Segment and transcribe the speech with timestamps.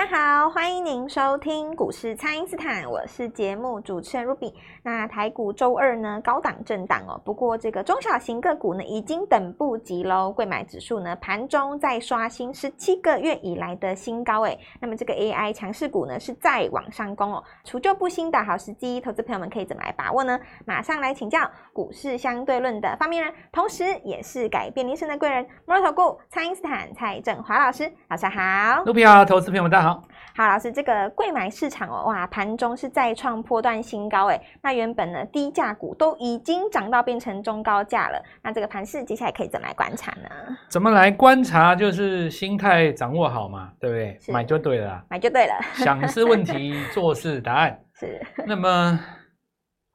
[0.00, 4.50] 大家好，欢迎您收听股市蔡因斯坦，我是节目主持人 Ruby。
[4.82, 10.32] 那台股周二呢，高档震荡哦，不过这个中小型个股呢，已经等不及喽。
[10.32, 14.58] 柜买指数呢，盘中再刷新十七个月以来的新高诶。
[14.80, 20.40] 那么这个 AI 强势股呢，是再往上攻哦，除旧布新的好时机，投资朋友们可以怎么来把握呢？
[20.64, 21.40] 马上来请教
[21.74, 28.40] 股市相对论的发明人，同时也是改变人生的贵人——摩尔投顾蔡因斯坦蔡振华老师，早上好。
[28.86, 29.89] Ruby 好，投资朋友们大家好。
[30.36, 34.40] 好，老师，这个贵买市场哦，哇，盘中是再创波段新高哎。
[34.62, 38.22] 那原本呢，低价股都已经涨到变成中高价了。
[38.42, 40.28] 那这个盘势接下来可以怎么来观察呢？
[40.68, 41.74] 怎么来观察？
[41.74, 44.32] 就是心态掌握好嘛，对不对？
[44.32, 45.52] 买就对了，买就对了。
[45.74, 47.78] 想是问题，做是答案。
[47.98, 48.20] 是。
[48.46, 48.98] 那么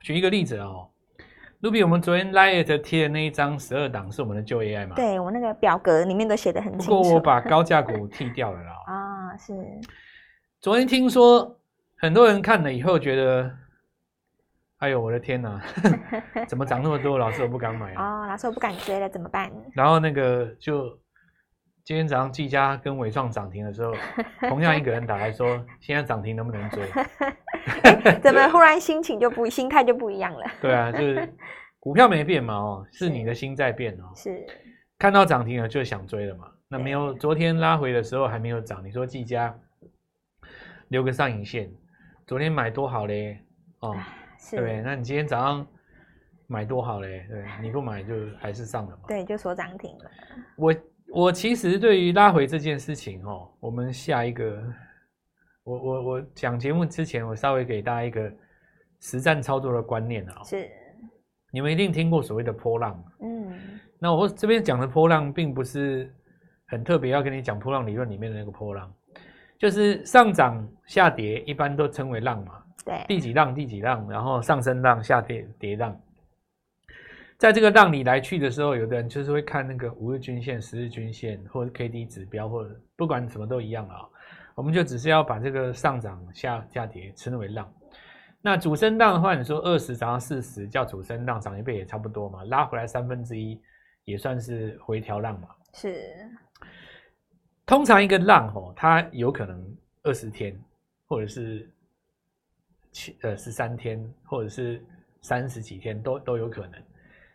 [0.02, 0.88] 举一个例子哦
[1.62, 4.96] ，Ruby，我们昨天 Light 贴的那一张十二档是我们的旧 AI 嘛？
[4.96, 6.92] 对，我那个表格里面都写的很清楚。
[6.92, 8.72] 不过我把高价股剔掉了啦。
[8.86, 8.94] 啊，
[9.38, 9.54] 是。
[10.62, 11.60] 昨天听说
[11.98, 13.52] 很多人看了以后觉得，
[14.78, 15.62] 哎呦我的天哪，
[16.48, 17.18] 怎么涨那么多？
[17.18, 18.24] 老师我不敢买啊！
[18.24, 19.52] 哦，老师我不敢追了，怎么办？
[19.74, 20.90] 然后那个就
[21.84, 23.94] 今天早上技嘉跟伟创涨停的时候，
[24.50, 26.84] 同样一个人打来说，现在涨停能不能追？
[28.22, 30.46] 怎么忽然心情就不心态就不一样了？
[30.62, 31.34] 对啊，就是
[31.80, 34.12] 股票没变嘛，哦，是你的心在变哦。
[34.16, 34.46] 是
[34.98, 36.48] 看到涨停了就想追了嘛？
[36.70, 39.56] 那没有昨天拉回的时候还没有涨，你说技嘉。
[40.90, 41.68] 留个上影线，
[42.28, 43.40] 昨天买多好嘞，
[43.80, 43.96] 哦，
[44.52, 44.82] 对不对？
[44.82, 45.68] 那你今天早上
[46.46, 49.04] 买多好嘞，对，你不买就还是上了嘛？
[49.08, 50.12] 对，就说涨停了。
[50.56, 50.76] 我
[51.12, 54.62] 我其实对于拉回这件事情哦，我们下一个，
[55.64, 58.32] 我我我讲节目之前，我稍微给大家一个
[59.00, 60.44] 实战操作的观念啊。
[60.44, 60.70] 是。
[61.52, 63.80] 你们一定听过所谓的波浪，嗯。
[63.98, 66.14] 那我这边讲的波浪，并不是
[66.68, 68.92] 很特别，要跟你讲波浪理论里面的那个波浪。
[69.58, 72.62] 就是上涨下跌，一般都称为浪嘛。
[72.84, 75.98] 对，第几浪第几浪，然后上升浪、下跌跌浪。
[77.38, 84.02] 在这个浪里来去的时候，有的人就是会看那个五日均线、十日均线，或者 K D 指标，或者不管什么都一样啊。
[84.56, 87.70] 我们就只是要把这个上涨下下跌称为浪。
[88.42, 92.44] 那主升浪的话，你说二十涨到四十叫主升浪，涨一倍也差不多嘛。
[92.44, 93.60] 拉回来三分之一
[94.04, 95.48] 也算是回调浪嘛。
[95.74, 96.30] 是。
[97.66, 100.56] 通常一个浪吼，它有可能二十天，
[101.08, 101.68] 或者是
[102.92, 104.84] 七呃十三天，或者是
[105.22, 106.74] 三十几天都都有可能。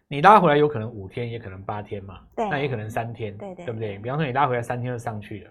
[0.06, 2.20] 你拉回来有可能五天，也可能八天嘛。
[2.36, 3.98] 那也可能三天，对对，对不对？
[3.98, 5.50] 比方说你拉回来三天就上去了，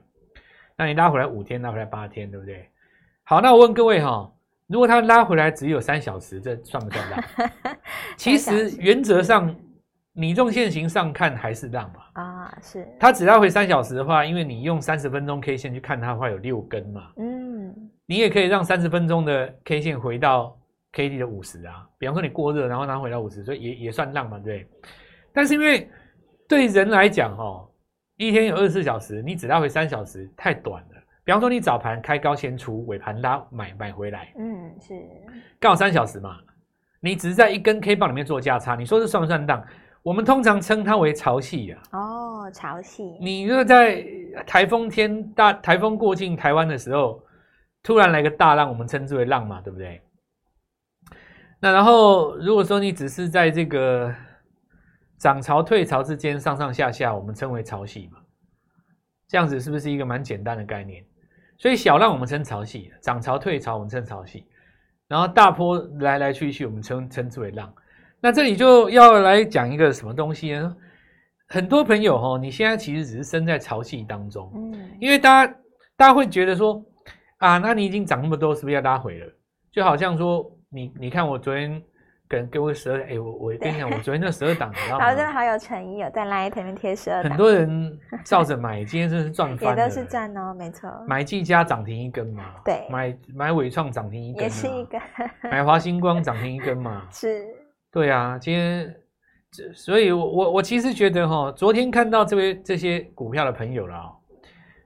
[0.76, 2.70] 那你拉回来五天，拉回来八天，对不对？
[3.24, 4.32] 好，那我问各位哈，
[4.68, 7.24] 如果它拉回来只有三小时，这算不算浪？
[8.16, 9.54] 其实原则上。
[10.12, 12.02] 你用线形上看还是浪嘛？
[12.14, 12.29] 啊，
[12.62, 12.88] 是。
[13.00, 17.12] 它只要回三小时的话，因为你用三十分钟 K 线去看它的话，有六根嘛。
[17.18, 17.74] 嗯。
[18.06, 20.58] 你也可以让三十分钟的 K 线回到
[20.94, 21.88] K D 的五十啊。
[21.98, 24.68] 比方说你过热，然后它回到五十，所以也也算浪嘛，对。
[25.32, 25.88] 但是因为
[26.48, 27.70] 对人来讲，哦，
[28.18, 30.96] 一天有二十四小时，你只要回三小时太短了。
[31.24, 34.96] 比方说你早盘开高先出，尾盘拉买买回来，嗯，是。
[35.60, 36.40] 刚好三小时嘛，
[37.00, 39.64] 你只是在一根 K 棒里面做价差，你说这算不算浪？
[40.02, 41.82] 我们通常称它为潮汐啊。
[41.92, 42.19] 哦，
[42.52, 43.18] 潮汐。
[43.22, 44.06] 你如果在
[44.46, 47.22] 台风天大台风过境台湾的时候，
[47.84, 50.02] 突然来个大浪，我们称之为浪嘛，对不对？
[51.62, 54.14] 那然后如果说你只是在这个
[55.18, 58.20] 涨潮退潮之间上上下下，我们称为潮汐嘛。
[59.28, 61.04] 这样子是不是一个蛮简单的概念？
[61.58, 64.44] 所以小浪我们称潮汐，涨潮退潮我们称潮汐，
[65.08, 67.74] 然后大波来来去去，我们称称之为浪。
[68.22, 70.76] 那这里就要来讲一个什么东西呢？
[71.50, 75.54] 很多朋友哈，你现在其实只是身在潮汐当中，嗯，因为大家
[75.98, 76.82] 大家会觉得说
[77.40, 79.28] 啊，那你已经涨那么多，是不是要拉回了？
[79.72, 81.82] 就好像说你你看我昨天
[82.28, 90.88] 跟给我十二，哎，我我跟你讲，我昨天那十二档，然后真的好有诚意哦，在 LINE 里面贴十二档，很多人照着买，今天真是赚翻了，也都是赚哦，没错。
[91.08, 95.02] 买技嘉涨停一根嘛，对，买买伟创涨停一根，也是一根，
[95.50, 97.44] 买华星光涨停一根嘛，是。
[97.92, 99.00] 对啊，今天这，
[99.74, 104.16] 所以我我我其实觉得哈，昨天看到这位这些股票的朋友了，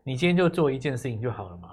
[0.03, 1.69] 你今天就做一件事情就好了嘛。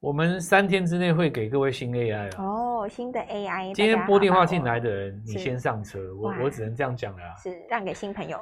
[0.00, 3.72] 我们三天之内会给各位新 AI 哦，新的 AI。
[3.72, 7.34] 今天拨电话进来的人，你先上车，我我只能这样讲了啊。
[7.42, 8.38] 是让给新朋友。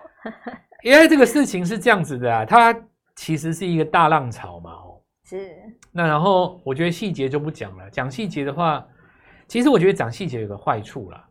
[0.82, 2.76] AI 这个事情是这样子的啊，它
[3.14, 5.00] 其实是一个大浪潮嘛，哦。
[5.24, 5.52] 是。
[5.92, 8.84] 那然后我觉得细节就不讲了，讲细节的话，
[9.46, 11.28] 其实我觉得讲细节有个坏处啦。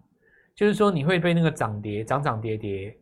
[0.55, 2.95] 就是说，你会被那个涨跌、涨涨跌跌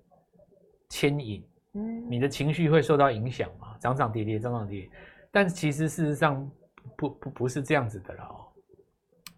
[0.90, 1.44] 牵引，
[1.74, 3.76] 嗯，你的情绪会受到影响嘛？
[3.80, 4.90] 涨涨跌跌，涨涨跌跌，
[5.32, 6.50] 但其实事实上
[6.98, 8.46] 不不不是这样子的了哦。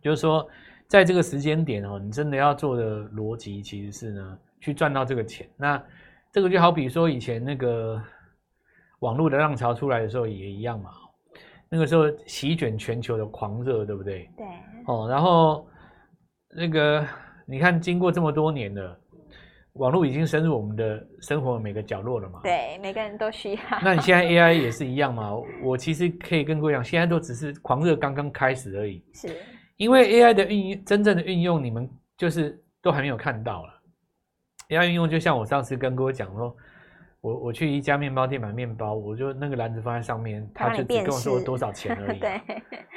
[0.02, 0.48] 就是说，
[0.88, 5.48] 在这个时间点哦，你真的要做的逻辑其实是呢，去赚到这个钱。
[5.58, 5.84] 那
[6.32, 8.02] 这个就好比说以前那个
[9.00, 10.92] 网络的浪潮出来的时候也一样嘛。
[11.70, 14.30] 那个时候席卷全球的狂热，对不对？
[14.36, 14.46] 对。
[14.88, 15.68] 哦，然后
[16.50, 17.06] 那个
[17.46, 18.98] 你看，经过这么多年了，
[19.74, 22.40] 网络已经深入我们的生活每个角落了嘛。
[22.44, 23.60] 对，每个人都需要。
[23.84, 25.32] 那你现在 AI 也是一样嘛？
[25.64, 29.04] 我其实可以跟各位讲，现在都只是狂热刚刚开始而已。
[29.14, 29.36] 是。
[29.78, 33.74] 因为 AI 的运用，真正的运用，你们就是都还没有看到了。
[34.70, 36.56] AI 运用就像我上次跟各位讲说。
[37.24, 42.18] 我我去一家面包店买面包，我就那个篮子放在上面，他就只跟我说多少钱而已。
[42.20, 42.42] 对，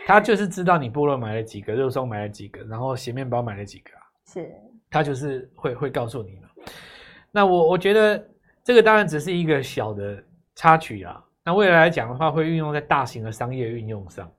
[0.06, 3.90] 他就是知道你菠萝买了几个，肉松买了几个，然后咸面包买了几个。
[4.26, 4.54] 是，
[4.90, 6.48] 他就是会会告诉你嘛。
[7.30, 8.28] 那我我觉得
[8.62, 10.22] 这个当然只是一个小的
[10.54, 11.22] 插曲啊。
[11.44, 14.32] 那未来来讲的话，会运用在大型的商业运用上。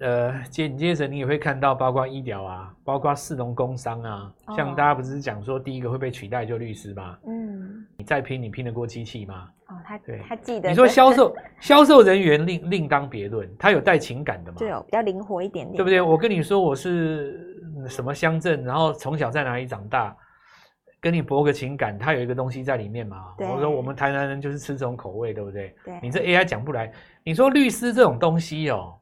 [0.00, 7.18] 呃，紧接着你也会看到，包括医疗啊，包括士农工商啊，哦、像大家不是讲说第一个会被取代就律师吗？
[7.26, 9.48] 嗯，你再拼，你拼得过机器吗？
[9.68, 10.70] 哦，他对，他记得。
[10.70, 14.56] 你说销售 销售人员另另当别论，他有带情感的嘛？
[14.58, 16.00] 对哦，比较灵活一点点，对不对？
[16.00, 20.16] 我跟你说我是什么乡镇，然后从小在哪里长大，
[20.98, 23.34] 跟你博个情感，他有一个东西在里面嘛？
[23.36, 25.74] 对我说我们台南人就是吃这种口味，对不对？
[25.84, 26.90] 对，你这 AI 讲不来。
[27.22, 28.96] 你说律师这种东西哦。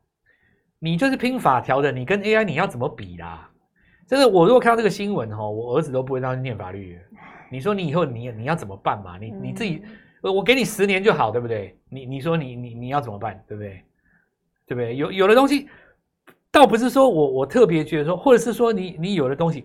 [0.79, 3.51] 你就是拼法条的，你跟 AI 你要怎么比啦？
[4.07, 6.99] 就是，我如果看到这个新闻哈，我儿子都不会让他念法律。
[7.51, 9.19] 你说你以后你你要怎么办嘛？
[9.19, 9.83] 你你自己，
[10.23, 11.79] 我给你十年就好，对不对？
[11.91, 13.83] 你你说你你你要怎么办，对不对？
[14.67, 14.97] 对不对？
[14.97, 15.69] 有有的东西，
[16.51, 19.65] 倒不是说我我特别觉得说，或者是说你你有的东西，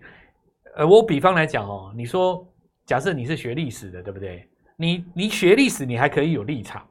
[0.75, 2.45] 呃，我比方来讲哦，你说
[2.86, 4.48] 假设你是学历史的，对不对？
[4.75, 6.86] 你你学历史，你还可以有立场，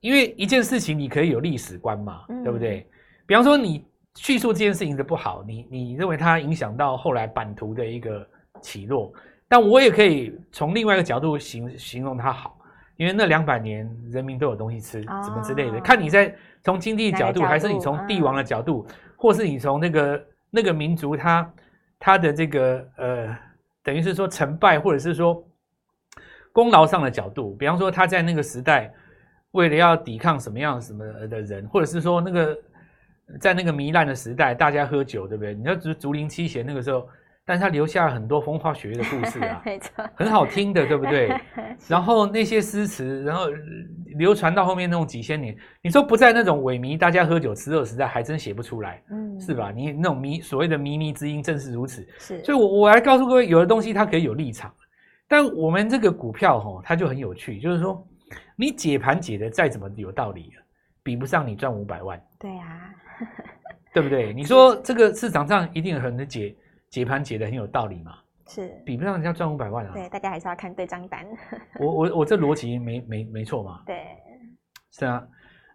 [0.00, 2.86] 因为一件事情你可以有历史观嘛，对不对？
[3.30, 3.84] 比方说，你
[4.16, 8.26] 叙述这件事情的不好，你你认为它影响到后来版图的一个
[8.60, 9.12] 起落，
[9.46, 12.58] 但我也可以从另外一个角度形形容它好，
[12.96, 15.78] 因为那两百年人民都有东西吃，什么之类的。
[15.78, 16.34] 看你在
[16.64, 18.84] 从经济角度，还是你从帝王的角度，
[19.16, 21.52] 或是你从那个那个民族它
[22.00, 23.36] 它的这个呃，
[23.84, 25.40] 等于是说成败，或者是说
[26.52, 27.54] 功劳上的角度。
[27.54, 28.92] 比方说他在那个时代，
[29.52, 32.58] 为了要抵抗什么样什么的人，或者是说那个。
[33.38, 35.54] 在那个糜烂的时代，大家喝酒，对不对？
[35.54, 37.06] 你要竹竹林七贤那个时候，
[37.44, 41.30] 但是他留下了很多风花雪月的故事啊， 没错，很好听的，对不对？
[41.88, 43.46] 然后那些诗词，然后
[44.16, 49.72] 流传到后面那种几千年，你说不在那种萎靡、大家喝酒吃肉时代，还真写不出来，嗯，是吧？
[49.74, 52.06] 你那种靡所谓的靡靡之音，正是如此。
[52.18, 54.72] 是，所以我我来告诉各位，有的东西它可以有立场，
[55.26, 58.06] 但我们这个股票哈，它就很有趣，就是说
[58.56, 60.52] 你解盘解的再怎么有道理，
[61.02, 62.20] 比不上你赚五百万。
[62.38, 62.94] 对啊。
[63.92, 64.32] 对不对？
[64.32, 66.54] 你说这个市场上一定有很多解
[66.88, 68.18] 解盘解的很有道理嘛？
[68.46, 69.92] 是，比不上人家赚五百万啊。
[69.92, 71.26] 对，大家还是要看对账单。
[71.78, 73.82] 我我我这逻辑没没没错嘛？
[73.86, 74.04] 对，
[74.90, 75.26] 是啊。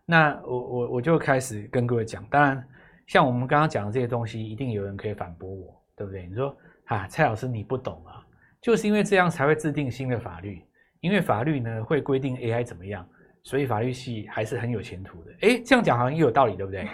[0.06, 2.68] 那我我我就开始跟各位讲，当然
[3.08, 6.28] 像我们刚刚讲的这些东西，一定有人可以反驳我，对不对？
[6.28, 6.56] 你说
[6.86, 8.24] 啊，蔡老师你不懂啊，
[8.62, 10.62] 就是因为这样才会制定新的法律，
[11.00, 13.08] 因为法律呢会规定 AI 怎么样，
[13.42, 15.32] 所以法律系还是很有前途的。
[15.42, 16.88] 哎，这样讲好像也有道理，对不对？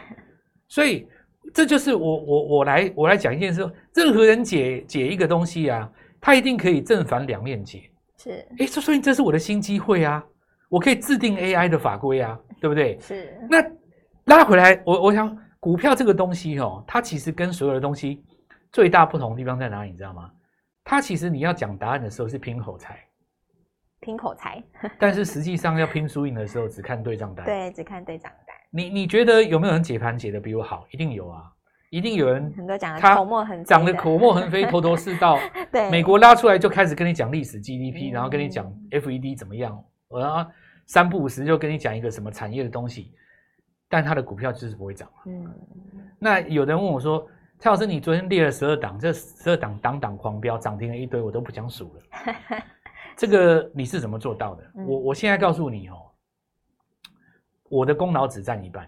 [0.72, 1.06] 所以，
[1.54, 7.92] 这就是我我我来我来讲一件事：任何人解解一个东西啊，他一定可以正反两面解。
[8.18, 10.24] 是，哎，这所以这是我的新机会啊！
[10.70, 12.98] 我可以制定 AI 的法规啊，对不对？
[13.02, 13.38] 是。
[13.50, 13.62] 那
[14.34, 18.24] 拉回来，我我想股票这个东西哦，它其实跟所有的东西
[18.72, 19.92] 最大不同的地方在哪里？
[19.92, 20.32] 你知道吗？
[20.86, 22.98] 它其实你要讲答案的时候是拼口才，
[24.00, 24.64] 拼口才。
[24.98, 27.46] 但是实际上要拼输赢的时候，只看对账单。
[27.46, 28.56] 对，只看对账单。
[28.74, 30.88] 你你觉得有没有人解盘解得比我好？
[30.92, 31.44] 一定有啊，
[31.90, 32.52] 一定有人。
[32.56, 35.38] 很多讲的口沫横，讲的口沫横飞，头头是道。
[35.70, 40.50] 对，美国拉出来就开始跟你讲历史 GDP，、嗯、然后跟你讲 FED 怎么样，然后
[40.86, 43.14] 三不五时就跟你讲一个什么产业的东西，
[43.90, 45.10] 但他的股票就是不会涨。
[45.26, 45.54] 嗯，
[46.18, 47.28] 那有人问我说
[47.60, 52.02] ：“蔡老师，你昨天列了十二档，这十二档档档狂飙，涨停了一堆，我都不想数了。
[53.18, 54.64] 这个你是怎么做到的？
[54.78, 55.96] 嗯、我我现在告诉你哦。”
[57.72, 58.88] 我的功劳只占一半，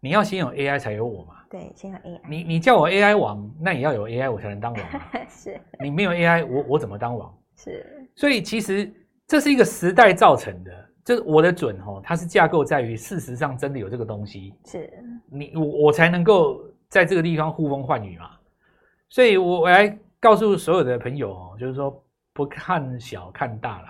[0.00, 1.34] 你要先有 AI 才有我嘛？
[1.50, 2.20] 对，先有 AI。
[2.26, 5.00] 你你叫我 AI 王，那也要有 AI 我才能当王嘛。
[5.28, 7.32] 是，你没有 AI，我我怎么当王？
[7.56, 8.08] 是。
[8.16, 8.90] 所以其实
[9.26, 14.54] 这是一个时代造成的，这我的准哦，它是架构在于事实上真的有这个东西。
[14.64, 14.90] 是。
[15.30, 18.30] 你我我才能够在这个地方呼风唤雨嘛。
[19.10, 23.88] 所以我我来告诉所有的朋友哦，就是说不看小看大了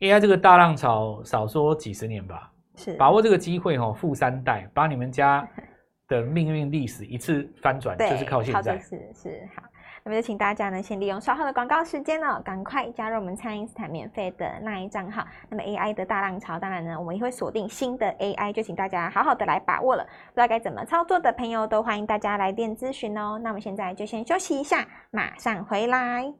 [0.00, 2.51] ，AI 这个大浪潮少说几十年吧。
[2.76, 5.46] 是把握这个机会哦，富三代把你们家
[6.08, 8.78] 的命运历史一次翻转，就是靠现在。
[8.78, 9.62] 是是好。
[10.04, 15.24] 那么就请大家呢，先利用稍后的广告时间哦，赶快加入我们蔡因斯坦免费的 LINE 账号。
[15.48, 20.02] 那么 AI 的大浪潮，当然呢，我们也会锁定新的 AI，就请大家好好的来把握了。
[20.04, 23.38] 不知道该怎么操作的朋友，都欢迎大家来电咨询哦。
[23.40, 26.34] 那我们现在就先休息一下，马上回来。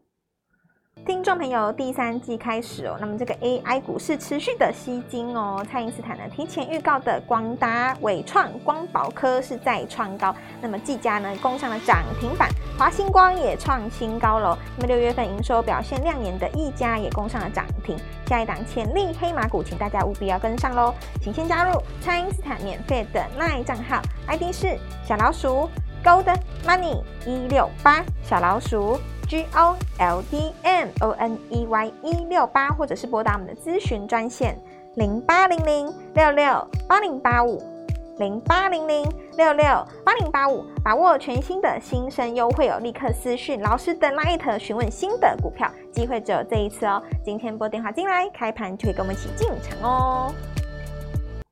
[1.04, 5.64] 听众朋友，第三季开始哦，那么这个 AI 股市持续的吸金哦。
[5.68, 14.56] 蔡因斯坦呢提前预告的光达、伟创、光宝科是再创高，那么技嘉呢攻上了涨停板，华星光也创新高喽。
[14.76, 17.96] 那么六月份营收表现亮眼的一家也攻上了涨停，
[18.26, 20.94] 下一档潜力黑马股，请大家务必要跟上喽。
[21.20, 25.68] 请先加入蔡因斯坦免费的 LINE 账号，ID 是小老鼠
[26.04, 26.32] Gold
[26.64, 29.00] Money 一六八小老鼠。
[29.32, 34.54] G O L D M O N E Y 一六八，或者是拨打我们的咨询专线
[34.96, 37.58] 零八零零六六八零八五
[38.18, 39.64] 零八零零六六
[40.04, 42.78] 八零八五，把握全新的新生优惠哦！
[42.80, 47.02] 立刻私讯老师的 LINE 询问新的股票，机会只有这一次哦！
[47.24, 50.30] 今天拨电话进来，开盘就可以跟我们一起进场哦。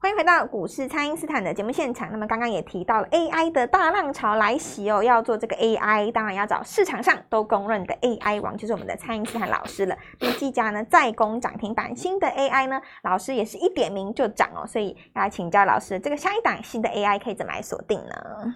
[0.03, 2.11] 欢迎回到股市，蔡因斯坦的节目现场。
[2.11, 9.95] 那么刚刚也提到了 AI 的大浪潮来袭哦，要做这个 AI，当然要找市场上都公认的 AI 王，就是我们的蔡因斯坦老师了。
[10.19, 18.55] 那技嘉呢再攻涨停板，新的 AI 呢，老师也是一点名就涨哦，所以要来请教老师，这个下一档新的 AI 可以怎么来锁定呢？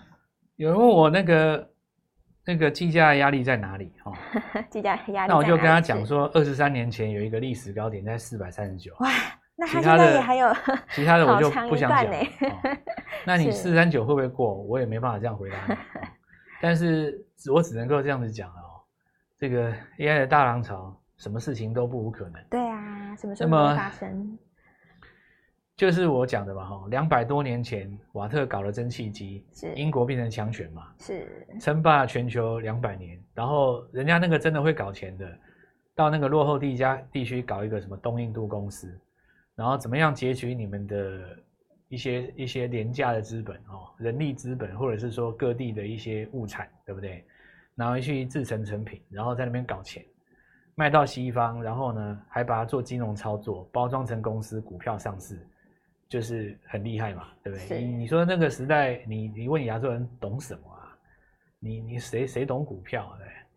[0.56, 1.68] 有人问我那个
[2.46, 3.92] 那个技嘉的压力在哪里？
[4.02, 8.94] 哈、哦， 技嘉压力，那我就跟他讲说，二十三年前有一个历史高点在四百三十九。
[9.00, 9.10] 哇。
[9.56, 10.52] 那他现在也还有
[10.90, 12.26] 其他的我就不想讲、哦。
[13.24, 14.54] 那你四三九会不会过？
[14.54, 15.76] 我也没办法这样回答你。
[16.60, 18.82] 但是我只能够这样子讲了哦。
[19.36, 22.42] 这个 AI 的大浪潮，什么事情都不无可能。
[22.50, 24.38] 对啊，什么时候会发生？
[25.76, 35.38] 就是我讲的嘛哈，两百多年前瓦特搞了蒸汽机，是英国变成强权嘛，是称霸全球两百年，然后人家那个真的会搞钱的，
[35.94, 38.96] 到那个落后地家地区搞一个什么东印度公司。
[39.56, 41.38] 然后怎么样截取你们的
[41.88, 47.24] 一些一些廉价的资本哦，人力资本，或者是说各地的一些物产，对不对？
[47.74, 50.04] 拿回去制成成品，然后在那边搞钱，
[50.74, 55.38] 卖到西方，然后呢还把它做金融操作，包装成公司股票上市，
[56.08, 57.80] 就是很厉害嘛，对不对？
[57.80, 60.96] 你你说那个时代，你你问亚洲人懂什么啊？
[61.58, 63.12] 你你谁谁懂股票，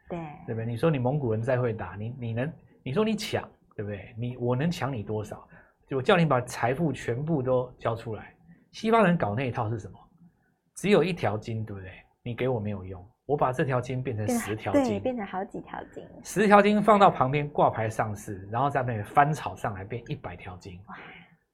[0.10, 0.66] 对对对不对？
[0.66, 4.16] 你说你蒙古人再会打，你你能你说你抢，对不对？
[4.18, 5.48] 你我能抢你多少？
[5.88, 8.34] 就我叫你把财富全部都交出来，
[8.72, 9.98] 西方人搞那一套是什么？
[10.76, 11.92] 只有一条金，对不对？
[12.24, 20.74] 你给我没有用，我把这条金变成十条金，对，变成好几条金，十条金放到旁边挂牌上市，然后在那边翻炒上来变一百条金，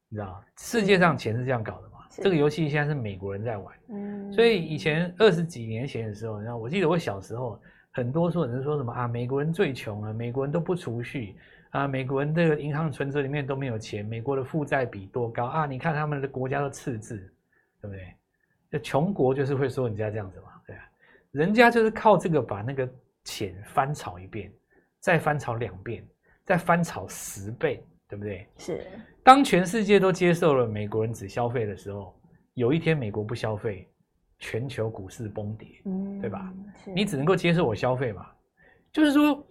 [0.10, 2.00] 你知道世界上钱是这样搞的嘛？
[2.10, 7.60] 这个游戏现在是美国人在玩，嗯，所以以前二十几年前的时候，你知道，我记得我小时候，
[7.92, 11.36] 很多说人说什么啊，美国人最穷啊，美国人都不储蓄。
[11.74, 15.66] 啊，美国人这个银行存折里面都没有钱，美国的负债比多高啊？
[15.66, 17.18] 你看他们的国家都赤字，
[17.82, 18.14] 对不对？
[18.70, 20.84] 那穷国就是会说人家这样子嘛，对啊，
[21.32, 22.88] 人家就是靠这个把那个
[23.24, 24.54] 钱翻炒一遍，
[25.00, 26.08] 再翻炒两遍，
[26.46, 28.48] 再翻炒十倍，对不对？
[28.60, 28.86] 是。
[29.24, 32.16] 当全世界都接受了美国人只消费的时候，
[32.54, 33.90] 有一天美国不消费，
[34.38, 36.54] 全球股市崩跌，嗯，对吧？
[36.96, 38.28] 你只能够接受我消费嘛？
[38.92, 39.44] 就是说，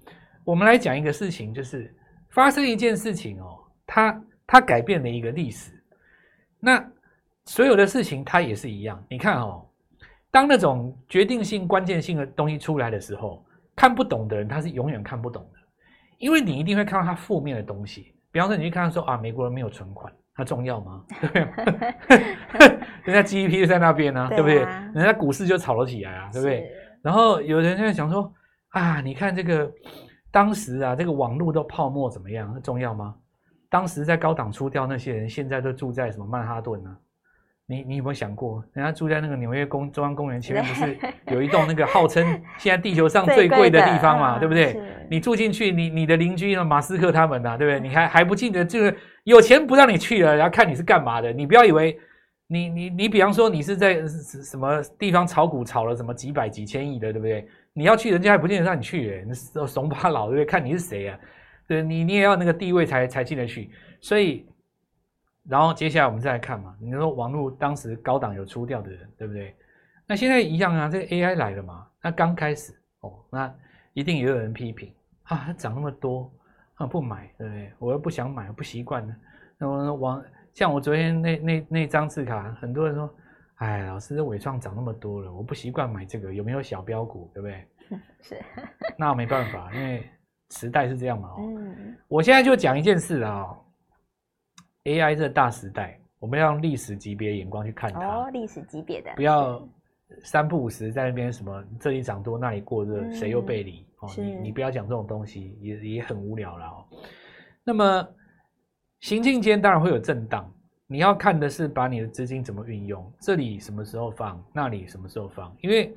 [0.45, 1.93] 我们来讲一个事情，就是。
[2.33, 5.71] 发生一件事情哦，它它改变了一个历史。
[6.59, 6.85] 那
[7.45, 9.03] 所有的事情它也是一样。
[9.09, 9.67] 你看哦，
[10.31, 13.45] 当那种决定性、关键性的东西出来的时候，
[13.77, 15.59] 看不懂的人他是永远看不懂的，
[16.19, 18.15] 因为你一定会看到他负面的东西。
[18.31, 21.05] 比方说，你去看到说啊，美国人没有存款，它重要吗？
[21.21, 21.35] 对不
[21.79, 21.95] 对？
[23.05, 24.61] 人家 GDP 就在那边呢、啊，对不对？
[24.95, 26.71] 人家股市就炒了起来啊，对不对？
[27.03, 28.33] 然后有人就在想说
[28.71, 29.71] 啊，你看这个。
[30.33, 32.61] 当时啊，这个网络都泡沫怎么样？
[32.63, 33.15] 重要吗？
[33.69, 36.97] 当时在高档出掉那些人，现在都住在什么曼哈顿呢？
[37.67, 40.99] 你你有没有想过，人家住在那个纽约公中央公园前面，不是
[41.29, 42.27] 有一栋那个号称
[42.59, 44.39] 现在地球上最贵的地方嘛？
[44.39, 44.77] 对不对？
[45.09, 46.65] 你住进去，你你的邻居呢？
[46.65, 47.57] 马斯克他们呢？
[47.57, 47.81] 对不对？
[47.81, 51.33] 你还还不记得就是有钱不让你去了，然后看你是干嘛的？
[51.33, 51.99] 你不要以为
[52.47, 57.49] 你你你，比方说你是在什么地方炒股炒了什么几百几千亿的，对不对？
[57.75, 60.45] 你要去，人家还不见得让你去诶，你怂巴老对不对？
[60.45, 61.19] 看你是谁啊？
[61.67, 63.71] 对，你你也要那个地位才才进得去。
[64.01, 64.47] 所以，
[65.49, 66.77] 然后接下来我们再来看嘛。
[66.81, 69.57] 你说网络当时高档有出掉的人，对不对？
[70.07, 71.87] 那现在一样啊，这个 AI 来了嘛。
[72.03, 73.55] 那刚开始哦，那
[73.95, 76.31] 一定也有人批评啊，它涨那么多
[76.75, 77.73] 啊，不买，对不对？
[77.79, 79.17] 我又不想买，不习惯呢。
[79.57, 83.15] 那么网像我昨天那那那张字卡，很多人说，
[83.63, 87.65] 哎，老师，这纬创涨那么多了，我不习惯买这个，有没有小标股，对不对？
[88.21, 88.37] 是，
[88.99, 90.05] 那没办法，因为
[90.51, 91.31] 时代是这样嘛。
[91.39, 93.57] 嗯，我现在就讲一件事啊
[94.83, 98.01] ，AI 这大时代，我们要用历史级别的眼光去看它。
[98.01, 99.65] 哦，历史级别的，不要
[100.25, 103.87] 三不五时在那边什么这里涨多那里过热，谁又背离？
[104.01, 106.85] 哦，你你不要讲这种东西，也也很无聊了哦。
[107.63, 108.09] 那么
[109.03, 110.53] 行进间当然会有震荡，
[110.93, 115.95] 你要看的是把你的资金怎么运用，这里什么时候放，那里什么时候放，因为。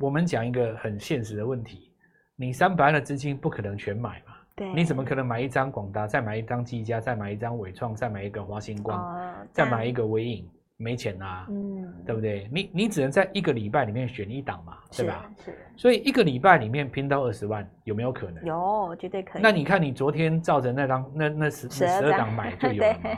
[0.00, 1.92] 我们讲一个很现实的问题，
[2.34, 4.32] 你三百万的资金不可能全买嘛？
[4.56, 10.50] 对，你怎么可能买一张广达，再买一张技嘉，再买一张伟创，再买一个华星光，哦、再买一个微影？
[10.76, 12.48] 没钱啊，嗯，对不对？
[12.50, 15.30] 你你只能在一个礼拜里面选一档嘛，对吧？
[15.44, 15.56] 是。
[15.76, 18.44] 所以一个礼拜里面拼到二十万，有没有可能？
[18.44, 19.42] 有，绝对可以。
[19.42, 23.10] 那你看，你昨天照着那张那那十十二档买就有了嘛？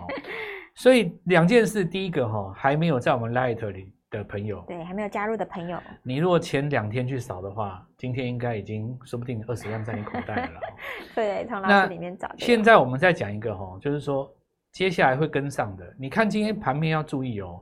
[0.75, 3.93] 所以两件事，第一个哈还没有在我们 Light 里。
[4.11, 10.61] 的朋友，对，还没有加入的朋友，你如果前两天去扫的话，今天应该已经说不定二十万在你口袋了。
[11.17, 12.31] 对，从老师里面找。
[12.39, 14.33] 现在我们再讲一个哈，就是说
[14.71, 15.85] 接下来会跟上的。
[15.99, 17.61] 你看今天盘面要注意哦，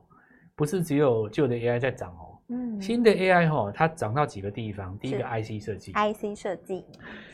[0.54, 4.98] 不是只有旧的 AI 在涨哦，嗯，新的 AI 哈，它涨到几个地方？
[4.98, 6.84] 第一个 IC 设计，IC 设计，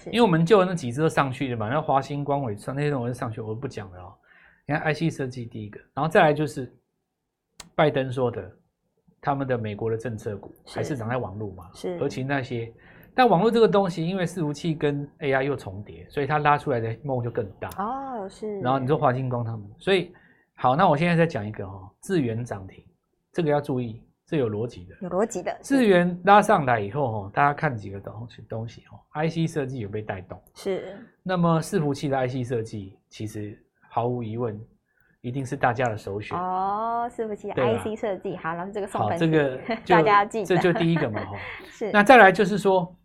[0.06, 4.14] 因为我们旧的那几只都上去了嘛，那华星光纬创那些东西上去，我就不讲了哦。
[4.68, 6.72] 你看 IC 设计第一个，然后再来就是
[7.75, 8.54] 拜登说的。
[9.20, 12.72] 他们的美国的政策股还是涨在网络嘛，是，而且那些，
[13.16, 18.28] 但网络这个东西，因为伺服器跟 AI 又重叠，所以它拉出来的梦就更大哦。
[18.28, 20.14] 是，然后你说华星光他们，所以
[20.54, 22.84] 好，那我现在再讲一个哈，智源涨停，
[23.32, 25.58] 这个要注意，这有逻辑的，有逻辑的。
[25.62, 30.96] 智源拉上来以后哈，大家看几个东西东西哈，IC 设计有被带动，是。
[31.25, 34.60] 那么伺服器的 IC 设计，其实毫无疑问。
[35.21, 41.36] 一定是大家的首选哦，伺服器 IC 设计，好，老师这个送分，这个 大家要记得，这就第一个嘛， 哈，
[41.69, 41.91] 是。
[41.91, 42.97] 那再来就是说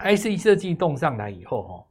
[0.00, 1.86] ，IC 设计动上来以后，哈，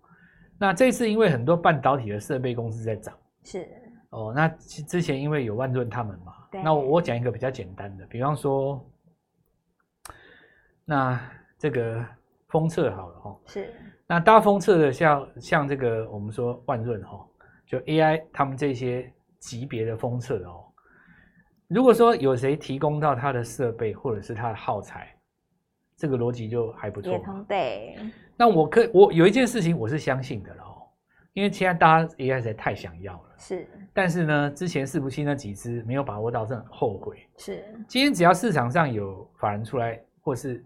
[0.59, 3.65] 那这次因为很多半导体的设备公司在涨，是。
[4.09, 8.85] 哦，那之前因为有万润他们嘛，那我讲一个比较简单的，比方说，
[10.83, 11.17] 那
[11.57, 12.05] 这个
[12.49, 13.73] 封测好了，哈，是。
[14.05, 17.25] 那搭封测的像像这个我们说万润，哈，
[17.71, 19.09] 就 AI 他们这些。
[19.41, 20.63] 级别的封测哦，
[21.67, 25.17] 如果说有谁提供到他的设备或者是他的耗材，
[25.97, 27.19] 这个逻辑就还不错。
[27.47, 27.97] 对。
[28.37, 30.85] 那我可我有一件事情我是相信的了哦，
[31.33, 33.33] 因为现在大家 AI 实在太想要了。
[33.39, 33.67] 是。
[33.91, 37.27] 但是呢，之前伺服器那几只没有把握到，是很后悔。
[37.37, 37.65] 是。
[37.87, 40.63] 今天只要市场上有法人出来，或是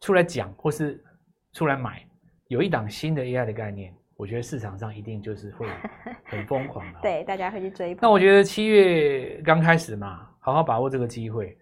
[0.00, 1.04] 出来讲，或是
[1.52, 2.02] 出来买，
[2.48, 3.94] 有一档新的 AI 的概念。
[4.16, 5.66] 我觉得市场上一定就是会
[6.24, 7.94] 很疯狂的，对，大家会去追。
[8.00, 11.56] 那我觉得七月刚开始嘛，好好把握这个机会。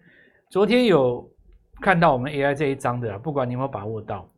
[0.49, 1.29] 昨天有
[1.81, 4.29] 看到我们 AI 这一章的，不管你有没有把握到，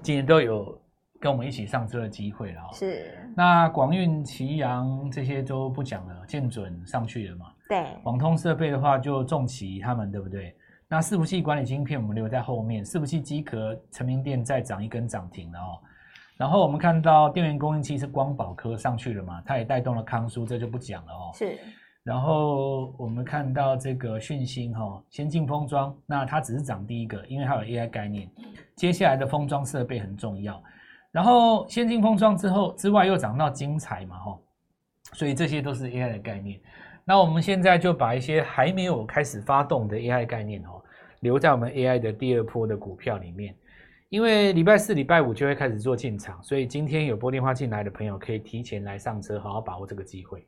[0.00, 0.80] 今天都有
[1.20, 2.62] 跟我们一起上车的机会了。
[2.72, 3.12] 是。
[3.36, 7.46] 那广运、奇阳这些都不讲了，建准上去了嘛？
[7.68, 7.84] 对。
[8.04, 10.56] 网通设备的话，就重骑他们，对不对？
[10.88, 15.76] 那伺服器管理晶片我们留在后面，伺服器机壳成名电再涨一根涨停了哦。
[16.36, 21.30] 然后我们看到电源供应器是光宝科上去了嘛，它也带动了康舒，这就不讲了哦。
[21.34, 21.56] 是。
[22.02, 28.28] 然后我们看到这个讯星哈，先进封装，那它只是涨第一个，因为它有 AI 概念。
[28.76, 30.62] 接下来的封装设备很重要。
[31.12, 34.38] 然后先进封装之后之外又涨到精彩嘛哈，
[35.12, 36.60] 所以这些都是 AI 的概念。
[37.04, 40.82] 那我们现在就把一些还没有开始发动的 AI 概念哦，
[41.20, 43.54] 留在我们 AI 的第二波的股票里面。
[44.14, 50.46] 因为礼拜四、礼拜五就会开始做进场，所以今天有拨电话进来的朋友可以提前来上车，好好把握这个机会。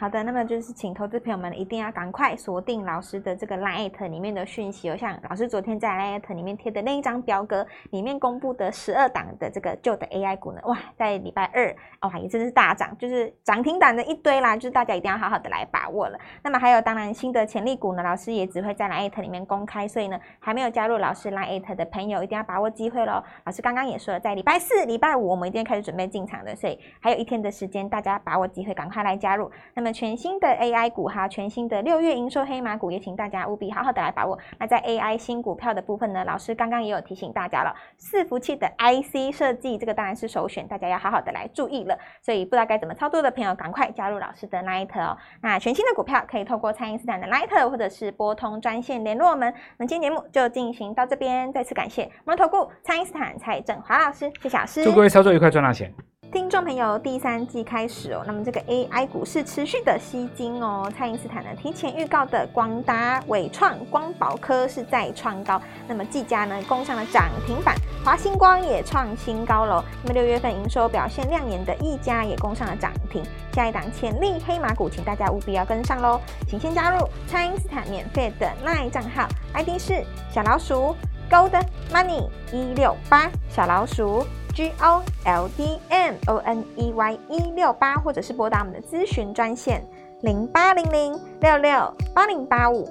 [0.00, 16.16] 好的，那么就是请投资朋友们一定要赶快锁定老师的这个 LINE@ 里面的讯息哦，像老师昨天在 LINE@ 里面贴的那一张表格里面公布的十二档的这个旧的 AI 股呢，哇，在礼拜二哇也真是大涨，就是涨停板的一堆啦，就是大家一定要好好的来把握了。
[16.44, 23.20] 那么还有当然新的潜力股呢，老师也只会在 LINE@ 里面公开，所以呢还没有加入老师 LINE@ 的朋友一定要把握机会喽。
[23.44, 29.50] 老师刚刚也说了，在礼拜四、礼拜五我们一定要开始准备进场的，所以还有一天的时间，大家把握机会，赶快来加入。
[29.74, 34.38] 那么全新的 AI 股哈，全新的六月营收黑马股，也请大家务必好好的来把握。
[34.58, 41.98] 那在 AI 新股票的部分呢，老师刚刚也有提醒大家了，伺服器的 IC 设计，这个当然是首选，大家要好好的来注意了。
[42.22, 45.16] 所以不知道该怎么操作的朋友，赶快加入老师的 Line 哦。
[45.42, 49.52] 那全新的股票可以透过蔡因斯坦的 Line 或者是拨通专线联络我们。
[49.76, 55.92] 那今天节目就进行到这边，再次感谢摩尔投顾蔡因斯坦蔡振华老师，谢谢老师，祝各位操作愉快，赚大钱。
[56.30, 60.90] 听众朋友，第三季开始哦，那么这个 AI 股市持续的吸金哦。
[60.94, 69.82] 蔡因斯坦呢提前预告的光达、伟创、光宝科是再创高，那么技嘉呢攻上了涨停板，华星光也创新高喽。
[70.02, 73.22] 那么六月份营收表现亮眼的一家也攻上了涨停，
[73.54, 76.20] 下一档潜力黑马股，请大家务必要跟上喽。
[76.46, 80.94] 请先加入蔡因斯坦免费的 LINE 账号，ID 是小老鼠
[81.30, 81.58] Gold
[81.90, 84.26] Money 一六八小老鼠。
[84.58, 89.86] G O L D M O N E Y 一六八，或者是拨打我们的咨询专线
[90.22, 92.84] 零八零零六六八零八五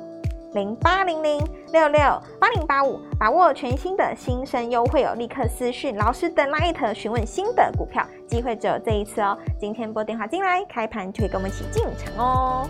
[0.54, 2.00] 零八零零六六
[2.40, 5.14] 八零八五，把握全新的新生优惠哦！
[5.16, 9.38] 立刻私讯老师的 LINE 询问新的股票，机会只有这一次哦！
[9.60, 12.70] 今天拨电话进来，开盘就可以跟我们一起进场哦！